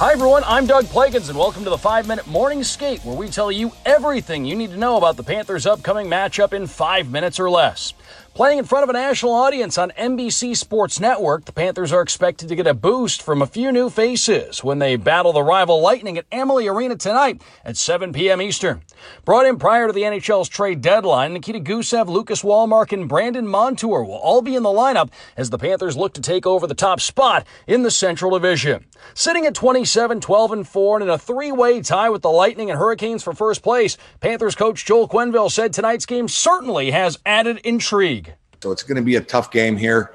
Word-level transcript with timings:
Hi, 0.00 0.12
everyone. 0.12 0.44
I'm 0.46 0.64
Doug 0.64 0.86
Plagens, 0.86 1.28
and 1.28 1.36
welcome 1.38 1.62
to 1.62 1.68
the 1.68 1.76
5 1.76 2.08
Minute 2.08 2.26
Morning 2.26 2.64
Skate, 2.64 3.04
where 3.04 3.14
we 3.14 3.28
tell 3.28 3.52
you 3.52 3.70
everything 3.84 4.46
you 4.46 4.56
need 4.56 4.70
to 4.70 4.78
know 4.78 4.96
about 4.96 5.18
the 5.18 5.22
Panthers' 5.22 5.66
upcoming 5.66 6.06
matchup 6.06 6.54
in 6.54 6.66
five 6.66 7.10
minutes 7.10 7.38
or 7.38 7.50
less. 7.50 7.92
Playing 8.32 8.58
in 8.58 8.64
front 8.64 8.84
of 8.84 8.88
a 8.90 8.92
national 8.92 9.32
audience 9.32 9.76
on 9.76 9.90
NBC 9.98 10.56
Sports 10.56 11.00
Network, 11.00 11.46
the 11.46 11.52
Panthers 11.52 11.92
are 11.92 12.00
expected 12.00 12.48
to 12.48 12.54
get 12.54 12.66
a 12.66 12.72
boost 12.72 13.22
from 13.22 13.42
a 13.42 13.46
few 13.46 13.72
new 13.72 13.90
faces 13.90 14.62
when 14.62 14.78
they 14.78 14.94
battle 14.94 15.32
the 15.32 15.42
rival 15.42 15.80
Lightning 15.80 16.16
at 16.16 16.26
Amalie 16.30 16.68
Arena 16.68 16.94
tonight 16.94 17.42
at 17.64 17.76
7 17.76 18.12
p.m. 18.12 18.40
Eastern. 18.40 18.82
Brought 19.24 19.46
in 19.46 19.58
prior 19.58 19.88
to 19.88 19.92
the 19.92 20.02
NHL's 20.02 20.48
trade 20.48 20.80
deadline, 20.80 21.32
Nikita 21.32 21.58
Gusev, 21.58 22.06
Lucas 22.06 22.44
Wallmark, 22.44 22.92
and 22.92 23.08
Brandon 23.08 23.48
Montour 23.48 24.04
will 24.04 24.14
all 24.14 24.42
be 24.42 24.54
in 24.54 24.62
the 24.62 24.68
lineup 24.68 25.10
as 25.36 25.50
the 25.50 25.58
Panthers 25.58 25.96
look 25.96 26.14
to 26.14 26.22
take 26.22 26.46
over 26.46 26.68
the 26.68 26.74
top 26.74 27.00
spot 27.00 27.44
in 27.66 27.82
the 27.82 27.90
Central 27.90 28.30
Division. 28.30 28.86
Sitting 29.12 29.44
at 29.44 29.54
27, 29.54 30.20
12, 30.20 30.52
and 30.52 30.68
4, 30.68 30.96
and 30.98 31.02
in 31.02 31.10
a 31.10 31.18
three-way 31.18 31.82
tie 31.82 32.10
with 32.10 32.22
the 32.22 32.30
Lightning 32.30 32.70
and 32.70 32.78
Hurricanes 32.78 33.24
for 33.24 33.34
first 33.34 33.62
place, 33.62 33.96
Panthers 34.20 34.54
coach 34.54 34.86
Joel 34.86 35.08
Quenneville 35.08 35.50
said 35.50 35.72
tonight's 35.72 36.06
game 36.06 36.28
certainly 36.28 36.92
has 36.92 37.18
added 37.26 37.58
intrigue. 37.64 38.29
So 38.62 38.72
it's 38.72 38.82
going 38.82 38.96
to 38.96 39.02
be 39.02 39.16
a 39.16 39.20
tough 39.20 39.50
game 39.50 39.76
here. 39.76 40.12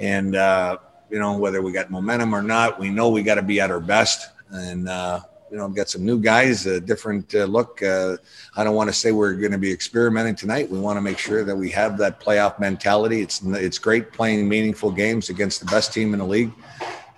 And, 0.00 0.34
uh, 0.34 0.78
you 1.10 1.18
know, 1.18 1.38
whether 1.38 1.62
we 1.62 1.72
got 1.72 1.90
momentum 1.90 2.34
or 2.34 2.42
not, 2.42 2.80
we 2.80 2.90
know 2.90 3.08
we 3.08 3.22
got 3.22 3.36
to 3.36 3.42
be 3.42 3.60
at 3.60 3.70
our 3.70 3.80
best. 3.80 4.30
And, 4.50 4.88
uh, 4.88 5.20
you 5.50 5.58
know, 5.58 5.68
got 5.68 5.88
some 5.88 6.04
new 6.04 6.18
guys, 6.18 6.66
a 6.66 6.80
different 6.80 7.32
uh, 7.32 7.44
look. 7.44 7.80
Uh, 7.80 8.16
I 8.56 8.64
don't 8.64 8.74
want 8.74 8.88
to 8.90 8.92
say 8.92 9.12
we're 9.12 9.34
going 9.34 9.52
to 9.52 9.58
be 9.58 9.70
experimenting 9.70 10.34
tonight. 10.34 10.68
We 10.68 10.80
want 10.80 10.96
to 10.96 11.00
make 11.00 11.18
sure 11.18 11.44
that 11.44 11.54
we 11.54 11.70
have 11.70 11.96
that 11.98 12.18
playoff 12.18 12.58
mentality. 12.58 13.20
It's 13.20 13.40
it's 13.44 13.78
great 13.78 14.12
playing 14.12 14.48
meaningful 14.48 14.90
games 14.90 15.30
against 15.30 15.60
the 15.60 15.66
best 15.66 15.92
team 15.92 16.12
in 16.12 16.18
the 16.18 16.26
league. 16.26 16.50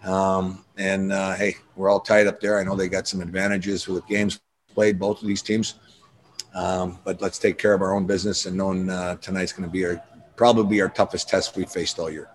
Um, 0.04 0.64
and 0.76 1.12
uh, 1.12 1.34
hey, 1.34 1.56
we're 1.76 1.88
all 1.88 2.00
tied 2.00 2.26
up 2.26 2.40
there. 2.40 2.58
I 2.58 2.64
know 2.64 2.76
they 2.76 2.88
got 2.90 3.08
some 3.08 3.22
advantages 3.22 3.88
with 3.88 4.06
games 4.06 4.38
played, 4.74 4.98
both 4.98 5.22
of 5.22 5.28
these 5.28 5.40
teams. 5.40 5.76
Um, 6.54 6.98
but 7.04 7.22
let's 7.22 7.38
take 7.38 7.56
care 7.56 7.72
of 7.72 7.80
our 7.80 7.94
own 7.94 8.06
business 8.06 8.44
and 8.44 8.56
knowing 8.56 8.90
uh, 8.90 9.16
tonight's 9.16 9.52
going 9.52 9.68
to 9.68 9.72
be 9.72 9.84
a 9.84 10.02
probably 10.36 10.80
our 10.80 10.88
toughest 10.88 11.28
test 11.28 11.56
we 11.56 11.64
faced 11.64 11.98
all 11.98 12.10
year. 12.10 12.30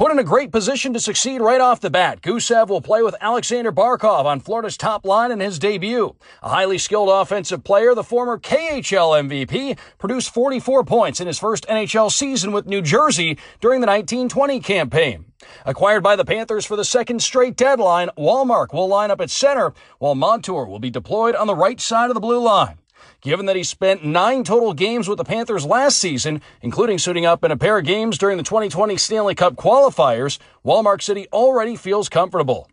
Put 0.00 0.12
in 0.12 0.18
a 0.18 0.24
great 0.24 0.50
position 0.50 0.94
to 0.94 0.98
succeed 0.98 1.42
right 1.42 1.60
off 1.60 1.82
the 1.82 1.90
bat, 1.90 2.22
Gusev 2.22 2.68
will 2.68 2.80
play 2.80 3.02
with 3.02 3.14
Alexander 3.20 3.70
Barkov 3.70 4.24
on 4.24 4.40
Florida's 4.40 4.78
top 4.78 5.04
line 5.04 5.30
in 5.30 5.40
his 5.40 5.58
debut. 5.58 6.16
A 6.42 6.48
highly 6.48 6.78
skilled 6.78 7.10
offensive 7.10 7.64
player, 7.64 7.94
the 7.94 8.02
former 8.02 8.38
KHL 8.38 9.28
MVP 9.28 9.76
produced 9.98 10.32
44 10.32 10.84
points 10.84 11.20
in 11.20 11.26
his 11.26 11.38
first 11.38 11.66
NHL 11.68 12.10
season 12.10 12.50
with 12.50 12.64
New 12.64 12.80
Jersey 12.80 13.36
during 13.60 13.82
the 13.82 13.86
1920 13.86 14.60
campaign. 14.60 15.26
Acquired 15.66 16.02
by 16.02 16.16
the 16.16 16.24
Panthers 16.24 16.64
for 16.64 16.76
the 16.76 16.84
second 16.84 17.20
straight 17.20 17.54
deadline, 17.54 18.08
Wallmark 18.16 18.72
will 18.72 18.88
line 18.88 19.10
up 19.10 19.20
at 19.20 19.28
center, 19.28 19.74
while 19.98 20.14
Montour 20.14 20.64
will 20.64 20.78
be 20.78 20.88
deployed 20.88 21.34
on 21.34 21.46
the 21.46 21.54
right 21.54 21.78
side 21.78 22.08
of 22.08 22.14
the 22.14 22.20
blue 22.20 22.40
line. 22.40 22.79
Given 23.20 23.46
that 23.46 23.56
he 23.56 23.64
spent 23.64 24.04
nine 24.04 24.44
total 24.44 24.72
games 24.72 25.08
with 25.08 25.18
the 25.18 25.24
Panthers 25.24 25.64
last 25.64 25.98
season, 25.98 26.40
including 26.62 26.98
suiting 26.98 27.26
up 27.26 27.44
in 27.44 27.50
a 27.50 27.56
pair 27.56 27.78
of 27.78 27.84
games 27.84 28.18
during 28.18 28.36
the 28.36 28.42
2020 28.42 28.96
Stanley 28.96 29.34
Cup 29.34 29.56
qualifiers, 29.56 30.38
Wallmark 30.64 31.02
City 31.02 31.26
already 31.32 31.76
feels 31.76 32.08
comfortable. 32.08 32.68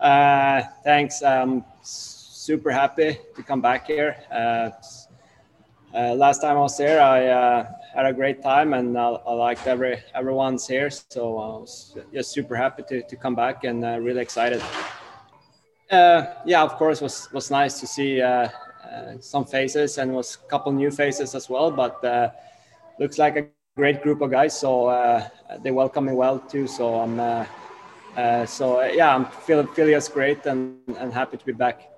Uh, 0.00 0.62
thanks. 0.82 1.22
I'm 1.22 1.64
super 1.82 2.70
happy 2.70 3.18
to 3.34 3.42
come 3.42 3.60
back 3.60 3.86
here. 3.86 4.16
Uh, 4.30 4.70
uh, 5.94 6.14
last 6.14 6.40
time 6.40 6.56
I 6.56 6.60
was 6.60 6.76
here, 6.76 7.00
I 7.00 7.26
uh, 7.28 7.72
had 7.94 8.06
a 8.06 8.12
great 8.12 8.42
time 8.42 8.74
and 8.74 8.98
I, 8.98 9.10
I 9.10 9.32
liked 9.32 9.66
every 9.66 10.02
everyone's 10.14 10.66
here. 10.66 10.90
So 10.90 11.38
I 11.38 11.46
was 11.60 11.96
just 12.12 12.32
super 12.32 12.56
happy 12.56 12.82
to, 12.88 13.02
to 13.02 13.16
come 13.16 13.34
back 13.34 13.64
and 13.64 13.84
uh, 13.84 13.98
really 14.00 14.20
excited. 14.20 14.60
Uh, 15.90 16.34
yeah, 16.44 16.62
of 16.62 16.74
course, 16.74 17.00
was 17.00 17.28
was 17.32 17.50
nice 17.50 17.78
to 17.80 17.86
see 17.86 18.20
uh, 18.94 19.18
some 19.20 19.44
faces 19.44 19.98
and 19.98 20.12
was 20.12 20.38
a 20.44 20.48
couple 20.48 20.72
new 20.72 20.90
faces 20.90 21.34
as 21.34 21.48
well. 21.48 21.70
But 21.70 22.04
uh, 22.04 22.30
looks 22.98 23.18
like 23.18 23.36
a 23.36 23.46
great 23.76 24.02
group 24.02 24.20
of 24.20 24.30
guys. 24.30 24.58
So 24.58 24.86
uh, 24.86 25.28
they 25.62 25.70
welcome 25.70 26.06
me 26.06 26.12
well 26.12 26.38
too. 26.38 26.66
So 26.66 27.00
I'm 27.00 27.18
so 28.46 28.82
yeah, 28.84 29.14
I'm 29.14 29.26
feeling 29.26 29.68
feeling 29.74 30.00
great 30.08 30.46
and, 30.46 30.78
and 30.98 31.12
happy 31.12 31.36
to 31.36 31.44
be 31.44 31.52
back. 31.52 31.93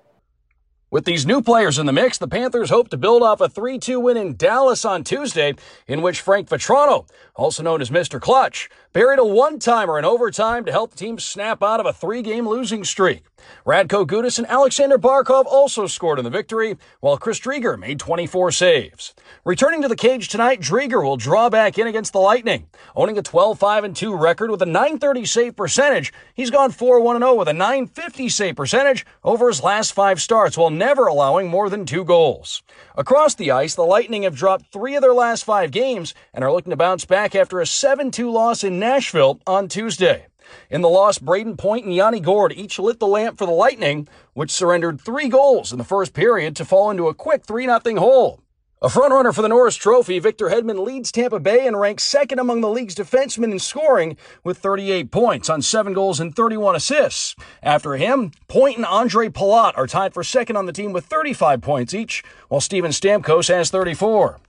With 0.89 1.03
these 1.03 1.25
new 1.25 1.41
players 1.41 1.77
in 1.77 1.85
the 1.85 1.91
mix, 1.91 2.17
the 2.17 2.29
Panthers 2.29 2.69
hope 2.69 2.87
to 2.91 2.97
build 2.97 3.21
off 3.21 3.41
a 3.41 3.49
3 3.49 3.77
2 3.77 3.99
win 3.99 4.15
in 4.15 4.37
Dallas 4.37 4.85
on 4.85 5.03
Tuesday, 5.03 5.53
in 5.85 6.01
which 6.01 6.21
Frank 6.21 6.47
Vatrano, 6.47 7.05
also 7.35 7.61
known 7.61 7.81
as 7.81 7.89
Mr. 7.89 8.21
Clutch, 8.21 8.69
buried 8.93 9.19
a 9.19 9.25
one 9.25 9.59
timer 9.59 9.99
in 9.99 10.05
overtime 10.05 10.63
to 10.63 10.71
help 10.71 10.91
the 10.91 10.97
team 10.97 11.19
snap 11.19 11.61
out 11.61 11.81
of 11.81 11.85
a 11.85 11.91
three 11.91 12.21
game 12.21 12.47
losing 12.47 12.85
streak. 12.85 13.25
Radko 13.65 14.05
Gudas 14.05 14.37
and 14.37 14.47
Alexander 14.47 14.97
Barkov 14.97 15.45
also 15.45 15.87
scored 15.87 16.19
in 16.19 16.25
the 16.25 16.31
victory, 16.31 16.77
while 17.01 17.17
Chris 17.17 17.39
Driedger 17.39 17.77
made 17.77 17.99
24 17.99 18.51
saves. 18.51 19.13
Returning 19.45 19.81
to 19.81 19.87
the 19.87 19.95
cage 19.95 20.29
tonight, 20.29 20.61
Driedger 20.61 21.03
will 21.03 21.17
draw 21.17 21.49
back 21.49 21.77
in 21.77 21.87
against 21.87 22.13
the 22.13 22.19
Lightning. 22.19 22.67
Owning 22.95 23.17
a 23.17 23.23
12-5-2 23.23 24.19
record 24.19 24.51
with 24.51 24.61
a 24.61 24.65
930 24.65 25.25
save 25.25 25.55
percentage, 25.55 26.13
he's 26.33 26.49
gone 26.49 26.71
4-1-0 26.71 27.37
with 27.37 27.47
a 27.47 27.53
950 27.53 28.29
save 28.29 28.55
percentage 28.55 29.05
over 29.23 29.47
his 29.47 29.61
last 29.61 29.93
five 29.93 30.21
starts, 30.21 30.57
while 30.57 30.69
never 30.77 31.07
allowing 31.07 31.47
more 31.47 31.69
than 31.69 31.85
two 31.85 32.03
goals. 32.03 32.61
Across 32.95 33.35
the 33.35 33.51
ice, 33.51 33.75
the 33.75 33.83
Lightning 33.83 34.23
have 34.23 34.35
dropped 34.35 34.71
three 34.71 34.95
of 34.95 35.01
their 35.01 35.13
last 35.13 35.43
five 35.43 35.71
games 35.71 36.13
and 36.33 36.43
are 36.43 36.51
looking 36.51 36.71
to 36.71 36.77
bounce 36.77 37.05
back 37.05 37.35
after 37.35 37.59
a 37.59 37.65
7-2 37.65 38.31
loss 38.31 38.63
in 38.63 38.79
Nashville 38.79 39.39
on 39.47 39.67
Tuesday. 39.67 40.27
In 40.69 40.81
the 40.81 40.89
loss, 40.89 41.19
Brayden 41.19 41.57
Point 41.57 41.85
and 41.85 41.93
Yanni 41.93 42.19
Gourde 42.19 42.53
each 42.53 42.79
lit 42.79 42.99
the 42.99 43.07
lamp 43.07 43.37
for 43.37 43.45
the 43.45 43.51
Lightning, 43.51 44.07
which 44.33 44.51
surrendered 44.51 45.01
three 45.01 45.27
goals 45.27 45.71
in 45.71 45.77
the 45.77 45.83
first 45.83 46.13
period 46.13 46.55
to 46.55 46.65
fall 46.65 46.89
into 46.89 47.07
a 47.07 47.13
quick 47.13 47.45
3 47.45 47.65
0 47.65 47.79
hole. 47.99 48.41
A 48.79 48.89
frontrunner 48.89 49.33
for 49.33 49.41
the 49.41 49.47
Norris 49.47 49.75
Trophy, 49.75 50.19
Victor 50.19 50.49
Hedman 50.49 50.85
leads 50.85 51.11
Tampa 51.11 51.39
Bay 51.39 51.65
and 51.65 51.79
ranks 51.79 52.03
second 52.03 52.37
among 52.37 52.61
the 52.61 52.69
league's 52.69 52.93
defensemen 52.93 53.51
in 53.51 53.57
scoring 53.57 54.17
with 54.43 54.59
38 54.59 55.09
points 55.09 55.49
on 55.49 55.63
7 55.63 55.93
goals 55.93 56.19
and 56.19 56.35
31 56.35 56.75
assists. 56.75 57.35
After 57.63 57.93
him, 57.93 58.29
Point 58.47 58.77
and 58.77 58.85
Ondrej 58.85 59.31
Palat 59.31 59.75
are 59.75 59.87
tied 59.87 60.13
for 60.13 60.23
second 60.23 60.57
on 60.57 60.67
the 60.67 60.71
team 60.71 60.93
with 60.93 61.05
35 61.05 61.59
points 61.59 61.95
each, 61.95 62.23
while 62.49 62.61
Steven 62.61 62.91
Stamkos 62.91 63.47
has 63.47 63.71
34. 63.71 64.39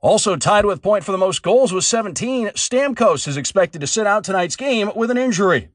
Also 0.00 0.36
tied 0.36 0.66
with 0.66 0.80
point 0.80 1.02
for 1.02 1.10
the 1.10 1.18
most 1.18 1.42
goals 1.42 1.72
with 1.72 1.82
17, 1.82 2.50
Stamkos 2.50 3.26
is 3.26 3.36
expected 3.36 3.80
to 3.80 3.88
sit 3.88 4.06
out 4.06 4.22
tonight's 4.22 4.54
game 4.54 4.92
with 4.94 5.10
an 5.10 5.18
injury. 5.18 5.70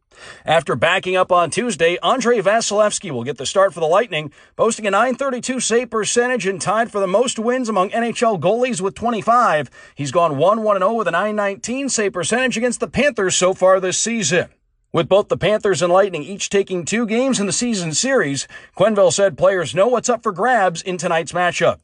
After 0.45 0.75
backing 0.75 1.15
up 1.15 1.31
on 1.31 1.49
Tuesday, 1.49 1.97
Andrei 2.03 2.39
Vasilevskiy 2.39 3.11
will 3.11 3.23
get 3.23 3.37
the 3.37 3.45
start 3.45 3.73
for 3.73 3.79
the 3.79 3.85
Lightning, 3.85 4.31
boasting 4.55 4.87
a 4.87 4.91
932 4.91 5.59
save 5.59 5.89
percentage 5.89 6.45
and 6.45 6.61
tied 6.61 6.91
for 6.91 6.99
the 6.99 7.07
most 7.07 7.39
wins 7.39 7.69
among 7.69 7.89
NHL 7.91 8.39
goalies 8.39 8.81
with 8.81 8.95
25. 8.95 9.69
He's 9.95 10.11
gone 10.11 10.33
1-1-0 10.33 10.97
with 10.97 11.07
a 11.07 11.11
919 11.11 11.89
save 11.89 12.13
percentage 12.13 12.57
against 12.57 12.79
the 12.79 12.87
Panthers 12.87 13.35
so 13.35 13.53
far 13.53 13.79
this 13.79 13.97
season. 13.97 14.49
With 14.91 15.07
both 15.07 15.27
the 15.27 15.37
Panthers 15.37 15.81
and 15.81 15.93
Lightning 15.93 16.23
each 16.23 16.49
taking 16.49 16.83
two 16.83 17.05
games 17.05 17.39
in 17.39 17.45
the 17.45 17.51
season 17.51 17.93
series, 17.93 18.47
Quenneville 18.75 19.13
said 19.13 19.37
players 19.37 19.75
know 19.75 19.87
what's 19.87 20.09
up 20.09 20.23
for 20.23 20.31
grabs 20.31 20.81
in 20.81 20.97
tonight's 20.97 21.31
matchup 21.31 21.79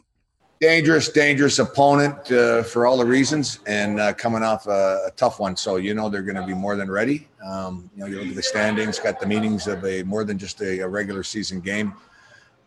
dangerous, 0.60 1.10
dangerous 1.10 1.60
opponent 1.60 2.32
uh, 2.32 2.64
for 2.64 2.86
all 2.86 2.98
the 2.98 3.06
reasons, 3.06 3.60
and 3.68 4.00
uh, 4.00 4.14
coming 4.14 4.44
off 4.44 4.68
a, 4.68 5.04
a, 5.08 5.12
tough 5.16 5.40
one. 5.40 5.56
So 5.56 5.76
you 5.78 5.94
know 5.94 6.10
they're 6.10 6.22
going 6.22 6.36
to 6.36 6.46
be 6.46 6.54
more 6.54 6.76
than 6.76 6.90
ready. 6.90 7.28
Um, 7.46 7.90
you 7.96 8.02
know, 8.02 8.08
you 8.08 8.20
look 8.20 8.28
at 8.28 8.36
the 8.36 8.44
standings, 8.44 9.00
got 9.00 9.20
the 9.20 9.28
meanings 9.28 9.68
of 9.68 9.84
a 9.86 10.04
more 10.04 10.24
than 10.24 10.38
just 10.38 10.62
a, 10.62 10.80
a 10.80 10.88
regular 10.88 11.24
season 11.24 11.60
game. 11.60 11.94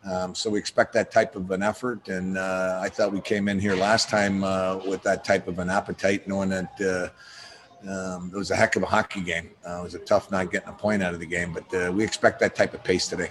Um, 0.09 0.33
so 0.33 0.49
we 0.49 0.59
expect 0.59 0.93
that 0.93 1.11
type 1.11 1.35
of 1.35 1.51
an 1.51 1.61
effort, 1.61 2.07
and 2.07 2.37
uh, 2.37 2.79
I 2.81 2.89
thought 2.89 3.11
we 3.11 3.21
came 3.21 3.49
in 3.49 3.59
here 3.59 3.75
last 3.75 4.09
time 4.09 4.43
uh, 4.43 4.77
with 4.77 5.03
that 5.03 5.25
type 5.25 5.47
of 5.47 5.59
an 5.59 5.69
appetite, 5.69 6.27
knowing 6.27 6.49
that. 6.49 6.81
Uh, 6.81 7.09
um, 7.87 8.29
it 8.33 8.37
was 8.37 8.51
a 8.51 8.57
heck 8.57 8.75
of 8.75 8.83
a 8.83 8.85
hockey 8.85 9.21
game. 9.21 9.51
Uh, 9.65 9.79
it 9.79 9.83
was 9.83 9.95
a 9.95 9.99
tough 9.99 10.29
not 10.31 10.51
getting 10.51 10.67
a 10.67 10.73
point 10.73 11.01
out 11.01 11.13
of 11.13 11.21
the 11.21 11.25
game, 11.25 11.53
but 11.53 11.93
we 11.93 12.03
expect 12.03 12.37
that 12.41 12.53
type 12.53 12.73
of 12.73 12.83
pace 12.83 13.07
today. 13.07 13.29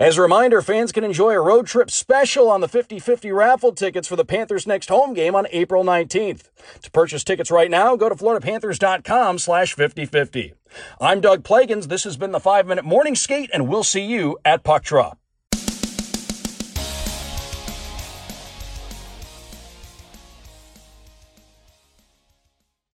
As 0.00 0.16
a 0.16 0.22
reminder, 0.22 0.62
fans 0.62 0.92
can 0.92 1.04
enjoy 1.04 1.34
a 1.34 1.42
road 1.42 1.66
trip 1.66 1.90
special 1.90 2.48
on 2.48 2.62
the 2.62 2.66
50-50 2.66 3.36
raffle 3.36 3.72
tickets 3.72 4.08
for 4.08 4.16
the 4.16 4.24
Panthers' 4.24 4.66
next 4.66 4.88
home 4.88 5.12
game 5.12 5.34
on 5.34 5.46
April 5.50 5.84
19th. 5.84 6.48
To 6.80 6.90
purchase 6.90 7.22
tickets 7.22 7.50
right 7.50 7.70
now, 7.70 7.96
go 7.96 8.08
to 8.08 8.14
floridapanthers.com 8.14 9.38
slash 9.38 9.74
5050. 9.74 10.54
I'm 11.02 11.20
Doug 11.20 11.42
Plagens. 11.42 11.88
This 11.88 12.04
has 12.04 12.16
been 12.16 12.32
the 12.32 12.38
5-Minute 12.38 12.86
Morning 12.86 13.14
Skate, 13.14 13.50
and 13.52 13.68
we'll 13.68 13.84
see 13.84 14.06
you 14.06 14.38
at 14.42 14.64
Puck 14.64 14.84
Drop. 14.84 15.19